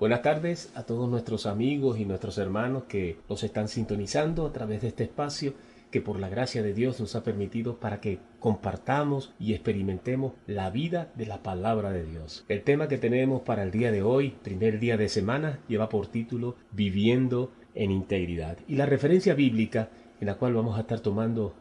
[0.00, 4.82] Buenas tardes a todos nuestros amigos y nuestros hermanos que nos están sintonizando a través
[4.82, 5.54] de este espacio
[5.92, 10.68] que por la gracia de Dios nos ha permitido para que compartamos y experimentemos la
[10.70, 12.44] vida de la palabra de Dios.
[12.48, 16.08] El tema que tenemos para el día de hoy, primer día de semana, lleva por
[16.08, 18.58] título Viviendo en integridad.
[18.66, 19.90] Y la referencia bíblica
[20.20, 21.54] en la cual vamos a estar tomando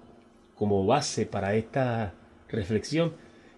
[0.55, 2.15] como base para esta
[2.49, 3.13] reflexión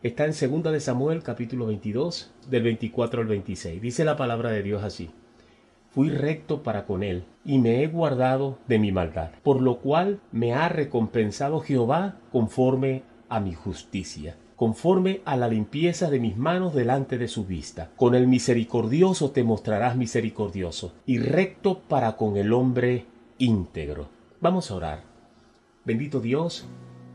[0.05, 3.81] está en 2 de Samuel capítulo 22 del 24 al 26.
[3.81, 5.09] Dice la palabra de Dios así:
[5.89, 10.19] Fui recto para con él y me he guardado de mi maldad, por lo cual
[10.31, 16.73] me ha recompensado Jehová conforme a mi justicia conforme a la limpieza de mis manos
[16.73, 17.91] delante de su vista.
[17.97, 23.05] Con el misericordioso te mostrarás misericordioso, y recto para con el hombre
[23.37, 24.07] íntegro.
[24.39, 25.03] Vamos a orar.
[25.83, 26.65] Bendito Dios,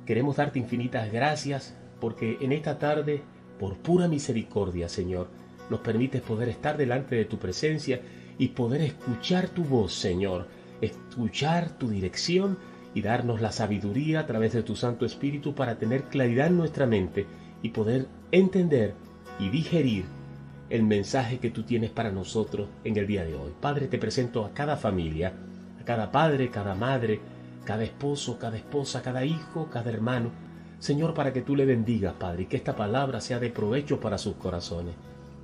[0.04, 3.22] queremos darte infinitas gracias porque en esta tarde,
[3.58, 5.28] por pura misericordia, Señor,
[5.68, 8.00] nos permites poder estar delante de tu presencia
[8.38, 10.46] y poder escuchar tu voz, Señor,
[10.80, 12.58] escuchar tu dirección
[12.94, 16.86] y darnos la sabiduría a través de tu Santo Espíritu para tener claridad en nuestra
[16.86, 17.26] mente
[17.62, 18.94] y poder entender
[19.38, 20.04] y digerir
[20.70, 23.52] el mensaje que tú tienes para nosotros en el día de hoy.
[23.60, 25.32] Padre, te presento a cada familia,
[25.80, 27.20] a cada padre, cada madre,
[27.64, 30.30] cada esposo, cada esposa, cada hijo, cada hermano,
[30.80, 34.16] Señor, para que tú le bendigas, Padre, y que esta palabra sea de provecho para
[34.16, 34.94] sus corazones.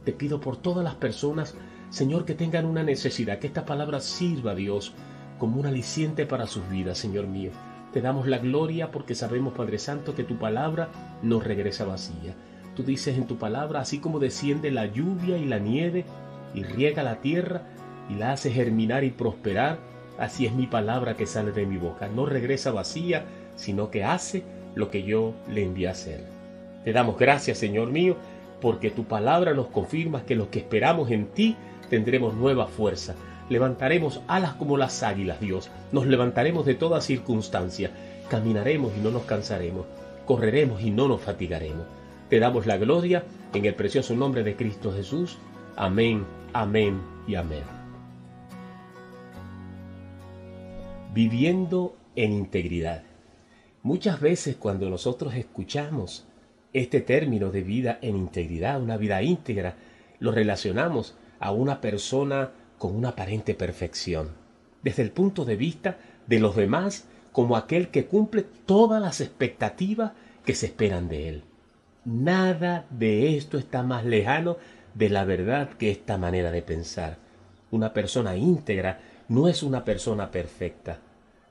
[0.03, 1.55] Te pido por todas las personas,
[1.91, 4.95] Señor, que tengan una necesidad, que esta palabra sirva, Dios,
[5.39, 7.51] como un aliciente para sus vidas, Señor mío.
[7.93, 10.89] Te damos la gloria porque sabemos, Padre Santo, que tu palabra
[11.23, 12.35] no regresa vacía.
[12.75, 16.07] Tú dices en tu palabra, así como desciende la lluvia y la nieve
[16.55, 17.63] y riega la tierra
[18.09, 19.79] y la hace germinar y prosperar,
[20.19, 22.09] así es mi palabra que sale de mi boca.
[22.09, 26.21] No regresa vacía, sino que hace lo que yo le envié a hacer.
[26.85, 28.15] Te damos gracias, Señor mío,
[28.61, 31.57] porque tu palabra nos confirma que los que esperamos en ti
[31.91, 33.17] tendremos nueva fuerza.
[33.49, 35.71] Levantaremos alas como las águilas, Dios.
[35.93, 37.91] Nos levantaremos de toda circunstancia.
[38.29, 39.87] Caminaremos y no nos cansaremos.
[40.27, 41.87] Correremos y no nos fatigaremos.
[42.29, 43.25] Te damos la gloria
[43.55, 45.39] en el precioso nombre de Cristo Jesús.
[45.77, 47.63] Amén, amén y amén.
[51.15, 53.03] Viviendo en integridad.
[53.87, 56.27] Muchas veces cuando nosotros escuchamos
[56.73, 59.77] este término de vida en integridad, una vida íntegra,
[60.19, 64.31] lo relacionamos a una persona con una aparente perfección,
[64.83, 70.15] desde el punto de vista de los demás como aquel que cumple todas las expectativas
[70.45, 71.45] que se esperan de él.
[72.05, 74.57] Nada de esto está más lejano
[74.95, 77.19] de la verdad que esta manera de pensar.
[77.71, 78.99] Una persona íntegra
[79.29, 80.99] no es una persona perfecta.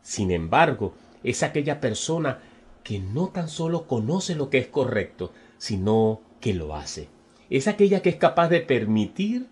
[0.01, 2.39] Sin embargo, es aquella persona
[2.83, 7.09] que no tan solo conoce lo que es correcto, sino que lo hace.
[7.49, 9.47] Es aquella que es capaz de permitir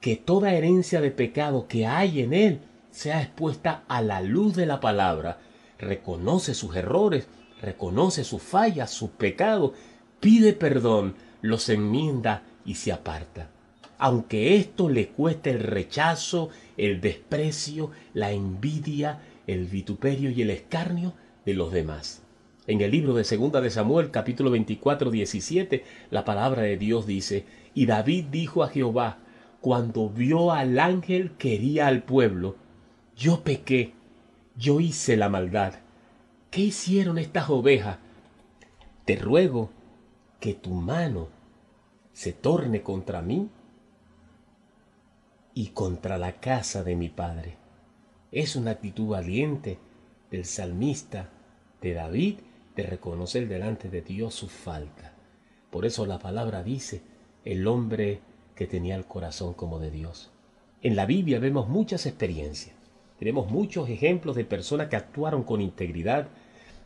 [0.00, 2.60] que toda herencia de pecado que hay en él
[2.90, 5.38] sea expuesta a la luz de la palabra,
[5.78, 7.28] reconoce sus errores,
[7.60, 9.72] reconoce sus fallas, sus pecados,
[10.18, 13.48] pide perdón, los enmienda y se aparta.
[13.98, 21.14] Aunque esto le cueste el rechazo, el desprecio, la envidia, el vituperio y el escarnio
[21.44, 22.22] de los demás.
[22.66, 27.44] En el libro de Segunda de Samuel, capítulo 24, 17, la palabra de Dios dice,
[27.74, 29.18] y David dijo a Jehová,
[29.60, 32.56] cuando vio al ángel que hería al pueblo,
[33.16, 33.94] yo pequé,
[34.56, 35.74] yo hice la maldad.
[36.50, 37.98] ¿Qué hicieron estas ovejas?
[39.04, 39.70] Te ruego
[40.38, 41.28] que tu mano
[42.12, 43.48] se torne contra mí
[45.54, 47.61] y contra la casa de mi padre.
[48.32, 49.76] Es una actitud valiente
[50.30, 51.28] del salmista,
[51.82, 52.36] de David,
[52.74, 55.12] de reconocer delante de Dios su falta.
[55.70, 57.02] Por eso la palabra dice,
[57.44, 58.20] el hombre
[58.54, 60.30] que tenía el corazón como de Dios.
[60.80, 62.74] En la Biblia vemos muchas experiencias.
[63.18, 66.28] Tenemos muchos ejemplos de personas que actuaron con integridad.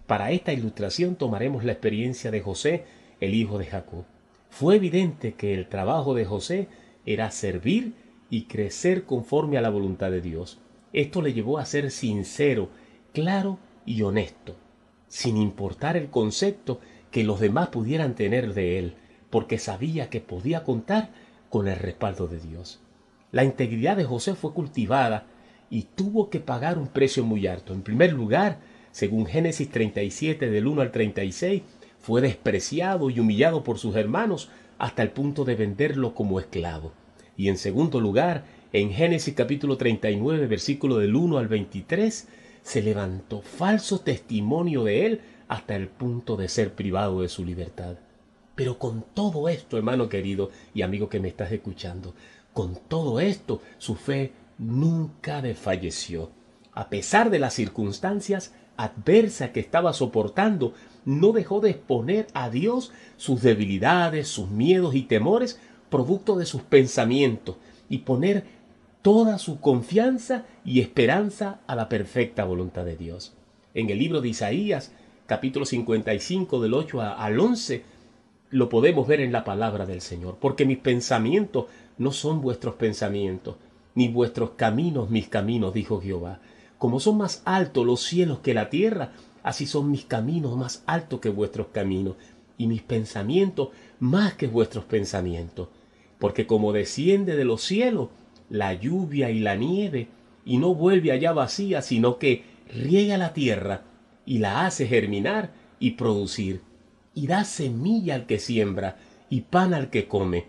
[0.09, 2.84] Para esta ilustración tomaremos la experiencia de José,
[3.21, 4.05] el hijo de Jacob.
[4.51, 6.67] Fue evidente que el trabajo de José
[7.07, 7.95] era servir
[8.31, 10.59] y crecer conforme a la voluntad de Dios.
[10.92, 12.68] Esto le llevó a ser sincero,
[13.12, 14.56] claro y honesto,
[15.09, 16.80] sin importar el concepto
[17.10, 18.94] que los demás pudieran tener de él,
[19.30, 21.10] porque sabía que podía contar
[21.50, 22.80] con el respaldo de Dios.
[23.33, 25.27] La integridad de José fue cultivada
[25.71, 27.74] y tuvo que pagar un precio muy alto.
[27.74, 28.59] En primer lugar,
[28.92, 31.62] según Génesis 37 del 1 al 36,
[31.98, 34.48] fue despreciado y humillado por sus hermanos
[34.78, 36.92] hasta el punto de venderlo como esclavo.
[37.36, 38.44] Y en segundo lugar,
[38.77, 42.28] en Génesis capítulo 39, versículo del 1 al 23,
[42.63, 47.97] se levantó falso testimonio de él hasta el punto de ser privado de su libertad.
[48.55, 52.15] Pero con todo esto, hermano querido y amigo que me estás escuchando,
[52.53, 56.31] con todo esto, su fe nunca desfalleció.
[56.73, 60.75] A pesar de las circunstancias adversas que estaba soportando,
[61.07, 65.59] no dejó de exponer a Dios sus debilidades, sus miedos y temores,
[65.89, 67.57] producto de sus pensamientos,
[67.89, 68.55] y poner
[69.06, 73.34] toda su confianza y esperanza a la perfecta voluntad de Dios.
[73.72, 74.91] En el libro de Isaías,
[75.26, 77.84] capítulo 55 del 8 al 11,
[78.50, 81.66] lo podemos ver en la palabra del Señor, porque mis pensamientos
[81.98, 83.54] no son vuestros pensamientos,
[83.94, 86.41] ni vuestros caminos mis caminos, dijo Jehová.
[86.76, 89.12] Como son más altos los cielos que la tierra,
[89.44, 92.16] así son mis caminos más altos que vuestros caminos,
[92.58, 93.68] y mis pensamientos
[94.00, 95.68] más que vuestros pensamientos.
[96.18, 98.08] Porque como desciende de los cielos
[98.51, 100.09] la lluvia y la nieve,
[100.45, 103.83] y no vuelve allá vacía, sino que riega la tierra
[104.25, 106.63] y la hace germinar y producir,
[107.15, 108.97] y da semilla al que siembra
[109.28, 110.47] y pan al que come.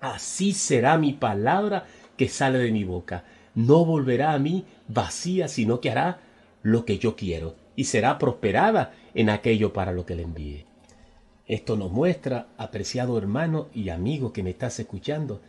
[0.00, 1.86] Así será mi palabra
[2.16, 3.24] que sale de mi boca.
[3.54, 6.20] No volverá a mí vacía, sino que hará
[6.62, 10.66] lo que yo quiero y será prosperada en aquello para lo que le envíe.
[11.46, 15.40] Esto nos muestra, apreciado hermano y amigo que me estás escuchando,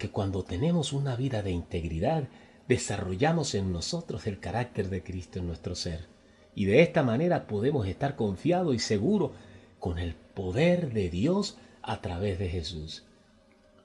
[0.00, 2.24] que cuando tenemos una vida de integridad,
[2.66, 6.06] desarrollamos en nosotros el carácter de Cristo en nuestro ser.
[6.54, 9.32] Y de esta manera podemos estar confiados y seguros
[9.78, 13.04] con el poder de Dios a través de Jesús,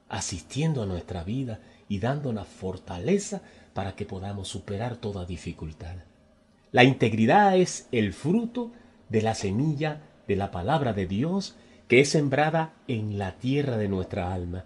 [0.08, 3.42] asistiendo a nuestra vida y dándonos fortaleza
[3.74, 5.96] para que podamos superar toda dificultad.
[6.72, 8.72] La integridad es el fruto
[9.10, 11.56] de la semilla de la palabra de Dios
[11.88, 14.64] que es sembrada en la tierra de nuestra alma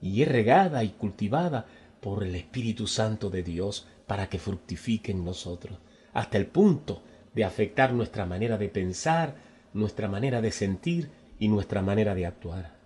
[0.00, 1.66] y es regada y cultivada
[2.00, 5.78] por el Espíritu Santo de Dios para que fructifique en nosotros,
[6.12, 7.02] hasta el punto
[7.34, 9.36] de afectar nuestra manera de pensar,
[9.74, 12.78] nuestra manera de sentir y nuestra manera de actuar.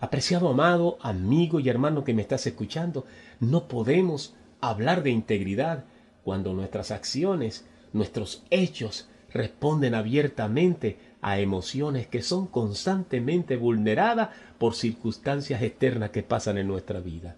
[0.00, 3.06] Apreciado amado, amigo y hermano que me estás escuchando,
[3.38, 5.84] no podemos hablar de integridad
[6.24, 15.62] cuando nuestras acciones, nuestros hechos responden abiertamente a emociones que son constantemente vulneradas por circunstancias
[15.62, 17.36] externas que pasan en nuestra vida.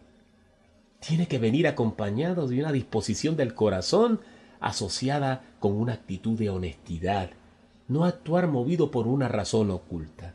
[1.07, 4.21] Tiene que venir acompañado de una disposición del corazón
[4.59, 7.31] asociada con una actitud de honestidad,
[7.87, 10.35] no actuar movido por una razón oculta.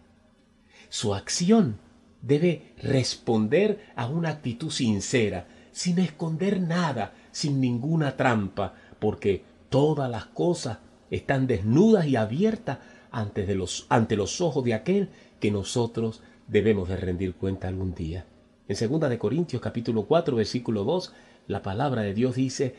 [0.90, 1.80] Su acción
[2.22, 10.26] debe responder a una actitud sincera, sin esconder nada, sin ninguna trampa, porque todas las
[10.26, 10.78] cosas
[11.10, 12.78] están desnudas y abiertas
[13.12, 15.10] ante, de los, ante los ojos de aquel
[15.40, 18.26] que nosotros debemos de rendir cuenta algún día.
[18.68, 21.14] En 2 de Corintios capítulo 4 versículo 2,
[21.48, 22.76] la palabra de Dios dice,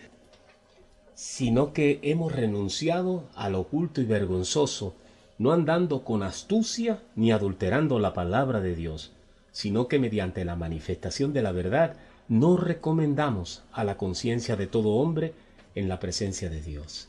[1.15, 4.95] sino que hemos renunciado al oculto y vergonzoso,
[5.39, 9.13] no andando con astucia ni adulterando la palabra de Dios,
[9.53, 11.97] sino que mediante la manifestación de la verdad
[12.29, 15.35] nos recomendamos a la conciencia de todo hombre
[15.75, 17.09] en la presencia de Dios.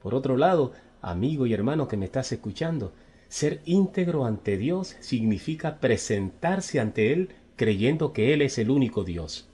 [0.00, 0.72] Por otro lado,
[1.02, 2.92] amigo y hermano que me estás escuchando,
[3.28, 9.46] ser íntegro ante Dios significa presentarse ante Él creyendo que Él es el único Dios,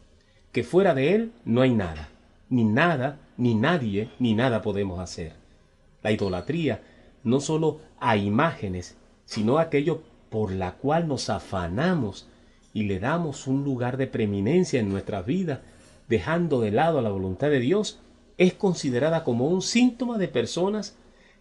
[0.53, 2.09] que fuera de Él no hay nada,
[2.49, 5.33] ni nada, ni nadie, ni nada podemos hacer.
[6.03, 6.83] La idolatría
[7.25, 12.29] no solo a imágenes, sino aquello por la cual nos afanamos
[12.73, 15.63] y le damos un lugar de preeminencia en nuestra vida,
[16.09, 17.99] dejando de lado la voluntad de Dios,
[18.39, 20.97] es considerada como un síntoma de personas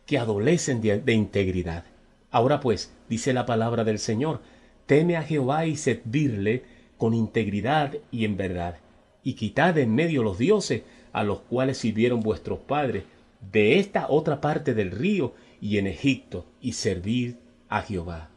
[0.05, 1.85] que adolecen de, integridad.
[2.31, 4.41] Ahora pues, dice la palabra del Señor,
[4.85, 6.63] teme a Jehová y servirle
[6.97, 8.77] con integridad y en verdad,
[9.23, 13.03] y quitad en medio los dioses a los cuales sirvieron vuestros padres
[13.51, 17.35] de esta otra parte del río y en Egipto, y servid
[17.69, 18.29] a Jehová.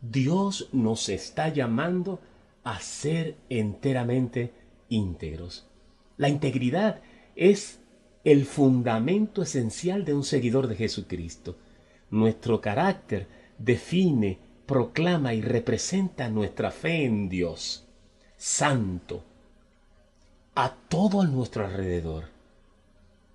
[0.00, 2.20] Dios nos está llamando
[2.64, 4.52] a ser enteramente
[4.88, 5.66] íntegros.
[6.16, 7.00] La integridad
[7.36, 7.77] es
[8.24, 11.56] el fundamento esencial de un seguidor de Jesucristo.
[12.10, 13.26] Nuestro carácter
[13.58, 17.86] define, proclama y representa nuestra fe en Dios,
[18.36, 19.22] santo,
[20.54, 22.24] a todo nuestro alrededor.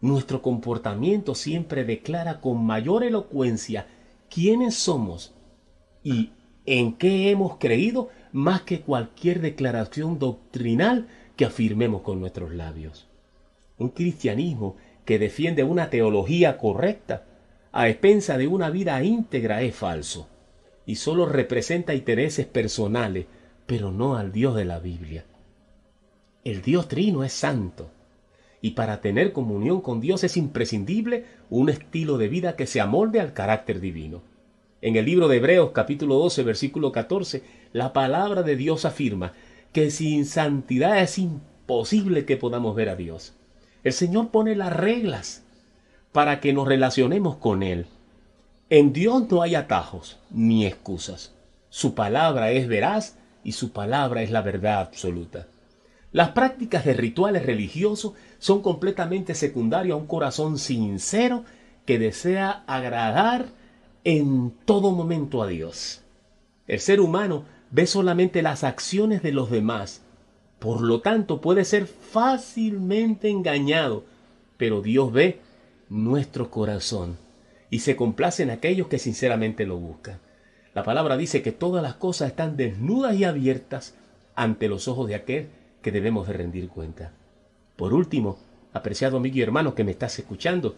[0.01, 3.87] Nuestro comportamiento siempre declara con mayor elocuencia
[4.29, 5.33] quiénes somos
[6.03, 6.31] y
[6.65, 13.07] en qué hemos creído más que cualquier declaración doctrinal que afirmemos con nuestros labios.
[13.77, 14.75] Un cristianismo
[15.05, 17.25] que defiende una teología correcta
[17.71, 20.27] a expensa de una vida íntegra es falso
[20.85, 23.25] y solo representa intereses personales,
[23.65, 25.25] pero no al Dios de la Biblia.
[26.43, 27.89] El Dios trino es santo,
[28.61, 33.19] y para tener comunión con Dios es imprescindible un estilo de vida que se amolde
[33.19, 34.21] al carácter divino.
[34.81, 39.33] En el libro de Hebreos capítulo 12 versículo 14, la palabra de Dios afirma
[39.71, 43.33] que sin santidad es imposible que podamos ver a Dios.
[43.83, 45.43] El Señor pone las reglas
[46.11, 47.87] para que nos relacionemos con Él.
[48.69, 51.33] En Dios no hay atajos ni excusas.
[51.69, 55.47] Su palabra es veraz y su palabra es la verdad absoluta.
[56.11, 61.43] Las prácticas de rituales religiosos son completamente secundarias a un corazón sincero
[61.85, 63.47] que desea agradar
[64.03, 66.01] en todo momento a Dios.
[66.67, 70.02] El ser humano ve solamente las acciones de los demás,
[70.63, 74.05] por lo tanto puede ser fácilmente engañado,
[74.55, 75.41] pero Dios ve
[75.89, 77.17] nuestro corazón
[77.70, 80.20] y se complace en aquellos que sinceramente lo buscan.
[80.74, 83.96] La palabra dice que todas las cosas están desnudas y abiertas
[84.36, 85.50] ante los ojos de aquel
[85.82, 87.12] que debemos de rendir cuenta.
[87.75, 88.39] Por último,
[88.72, 90.75] apreciado amigo y hermano que me estás escuchando,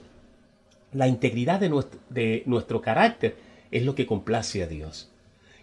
[0.94, 3.38] la integridad de nuestro, de nuestro carácter
[3.70, 5.12] es lo que complace a Dios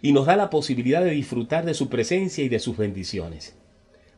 [0.01, 3.57] y nos da la posibilidad de disfrutar de su presencia y de sus bendiciones.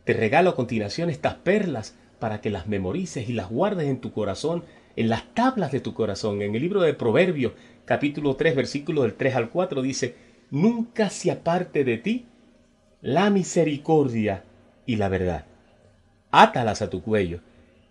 [0.06, 4.14] Te regalo a continuación estas perlas para que las memorices y las guardes en tu
[4.14, 4.64] corazón,
[4.96, 6.44] en las tablas de tu corazón.
[6.44, 7.54] En el libro de Proverbios,
[7.86, 10.16] capítulo 3, versículo del 3 al 4, dice,
[10.52, 12.26] Nunca se aparte de ti
[13.02, 14.44] la misericordia
[14.86, 15.46] y la verdad.
[16.30, 17.40] Átalas a tu cuello,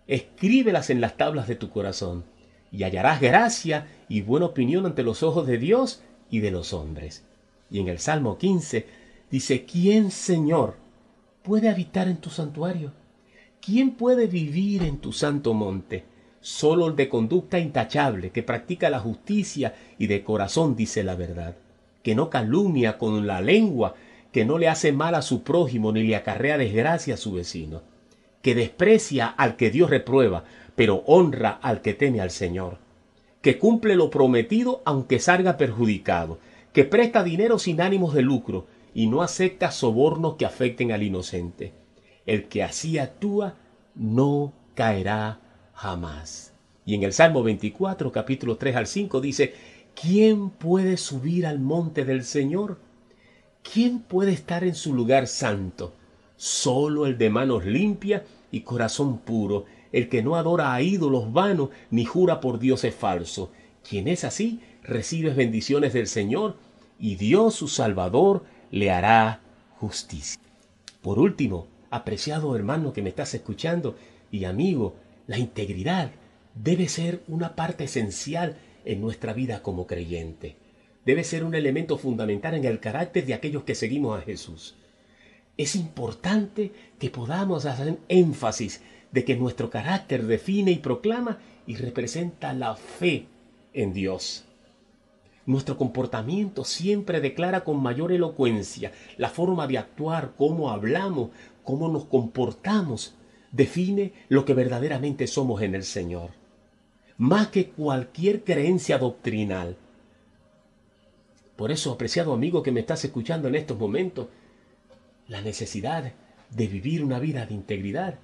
[0.07, 2.23] escríbelas en las tablas de tu corazón
[2.71, 7.25] y hallarás gracia y buena opinión ante los ojos de Dios y de los hombres.
[7.69, 8.85] Y en el Salmo 15
[9.29, 10.84] dice, ¿quién, Señor,
[11.45, 12.91] puede habitar en tu santuario?
[13.61, 16.03] ¿Quién puede vivir en tu santo monte?
[16.41, 21.55] Solo el de conducta intachable, que practica la justicia y de corazón dice la verdad,
[22.01, 23.93] que no calumnia con la lengua,
[24.31, 27.83] que no le hace mal a su prójimo ni le acarrea desgracia a su vecino,
[28.41, 32.79] que desprecia al que Dios reprueba, pero honra al que teme al Señor,
[33.41, 36.39] que cumple lo prometido aunque salga perjudicado,
[36.73, 41.73] que presta dinero sin ánimos de lucro y no acepta sobornos que afecten al inocente.
[42.25, 43.57] El que así actúa
[43.93, 45.41] no caerá
[45.73, 46.53] jamás.
[46.85, 49.53] Y en el Salmo 24, capítulo 3 al 5 dice,
[50.01, 52.79] ¿quién puede subir al monte del Señor?
[53.69, 55.93] ¿Quién puede estar en su lugar santo?
[56.37, 61.69] Solo el de manos limpias y corazón puro, el que no adora a ídolos vanos
[61.91, 63.51] ni jura por dioses falso.
[63.87, 66.55] Quien es así, recibe bendiciones del Señor
[66.97, 69.41] y Dios su Salvador le hará
[69.77, 70.41] justicia.
[71.01, 73.95] Por último, apreciado hermano que me estás escuchando
[74.31, 74.95] y amigo,
[75.27, 76.11] la integridad
[76.55, 80.55] debe ser una parte esencial en nuestra vida como creyente.
[81.05, 84.75] Debe ser un elemento fundamental en el carácter de aquellos que seguimos a Jesús.
[85.57, 88.81] Es importante que podamos hacer énfasis
[89.11, 93.27] de que nuestro carácter define y proclama y representa la fe
[93.73, 94.45] en Dios.
[95.45, 101.29] Nuestro comportamiento siempre declara con mayor elocuencia la forma de actuar, cómo hablamos,
[101.63, 103.15] cómo nos comportamos,
[103.51, 106.31] define lo que verdaderamente somos en el Señor.
[107.17, 109.77] Más que cualquier creencia doctrinal.
[111.55, 114.27] Por eso, apreciado amigo que me estás escuchando en estos momentos,
[115.27, 116.11] la necesidad
[116.49, 118.15] de vivir una vida de integridad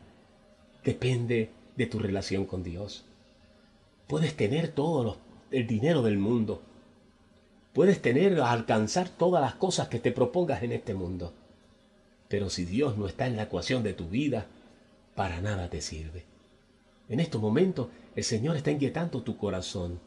[0.84, 3.06] depende de tu relación con Dios.
[4.08, 5.18] Puedes tener todo
[5.51, 6.62] el dinero del mundo.
[7.74, 11.34] Puedes tener, alcanzar todas las cosas que te propongas en este mundo.
[12.28, 14.46] Pero si Dios no está en la ecuación de tu vida,
[15.16, 16.25] para nada te sirve.
[17.10, 20.00] En estos momentos el Señor está inquietando tu corazón.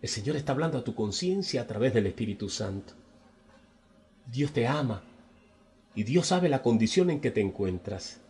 [0.00, 2.94] El Señor está hablando a tu conciencia a través del Espíritu Santo.
[4.30, 5.02] Dios te ama
[5.94, 8.20] y Dios sabe la condición en que te encuentras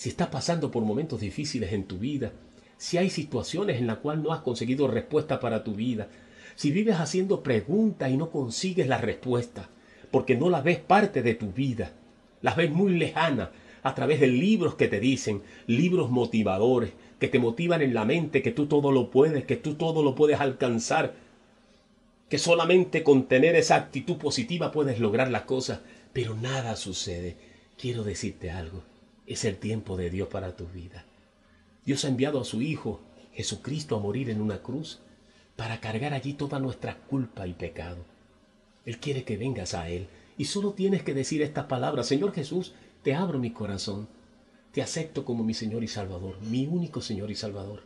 [0.00, 2.32] si estás pasando por momentos difíciles en tu vida,
[2.78, 6.08] si hay situaciones en las cuales no has conseguido respuesta para tu vida,
[6.60, 9.70] si vives haciendo preguntas y no consigues la respuesta,
[10.10, 11.94] porque no la ves parte de tu vida,
[12.42, 13.48] las ves muy lejanas
[13.82, 18.42] a través de libros que te dicen, libros motivadores, que te motivan en la mente
[18.42, 21.14] que tú todo lo puedes, que tú todo lo puedes alcanzar,
[22.28, 25.80] que solamente con tener esa actitud positiva puedes lograr las cosas,
[26.12, 27.38] pero nada sucede.
[27.78, 28.82] Quiero decirte algo
[29.26, 31.06] es el tiempo de Dios para tu vida.
[31.86, 33.00] Dios ha enviado a su Hijo,
[33.32, 35.00] Jesucristo, a morir en una cruz
[35.60, 37.98] para cargar allí toda nuestra culpa y pecado.
[38.86, 42.72] Él quiere que vengas a Él y solo tienes que decir estas palabras, Señor Jesús,
[43.02, 44.08] te abro mi corazón,
[44.72, 47.82] te acepto como mi Señor y Salvador, mi único Señor y Salvador.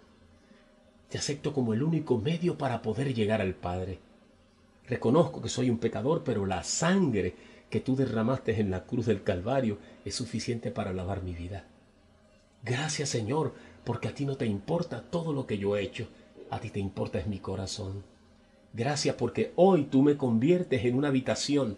[1.09, 3.99] Te acepto como el único medio para poder llegar al Padre.
[4.87, 7.35] Reconozco que soy un pecador, pero la sangre
[7.71, 11.65] que tú derramaste en la cruz del Calvario es suficiente para lavar mi vida.
[12.63, 13.53] Gracias Señor,
[13.83, 16.07] porque a ti no te importa todo lo que yo he hecho,
[16.55, 18.05] a ti te importa es mi corazón.
[18.73, 21.77] Gracias porque hoy tú me conviertes en una habitación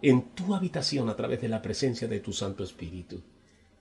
[0.00, 3.20] en tu habitación a través de la presencia de tu Santo Espíritu.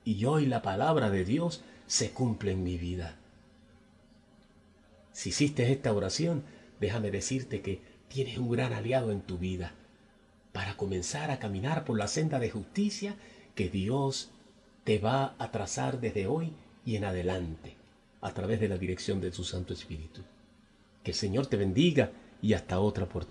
[0.04, 3.18] Y hoy la palabra de Dios se cumple en mi vida.
[5.14, 6.44] Si hiciste esta oración,
[6.80, 9.74] déjame decirte que tienes un gran aliado en tu vida
[10.52, 13.16] para comenzar a caminar por la senda de justicia
[13.56, 14.30] que Dios
[14.84, 16.54] te va a trazar desde hoy
[16.86, 17.81] y en adelante
[18.22, 20.22] a través de la dirección de su Santo Espíritu.
[21.04, 22.12] Que el Señor te bendiga
[22.42, 23.12] y hasta otra oportunidad.